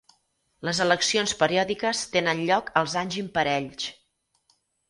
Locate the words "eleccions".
0.85-1.33